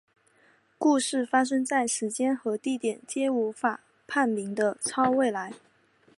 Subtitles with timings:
[0.79, 5.53] 故事发生在时间和地点皆无法判明的超未来。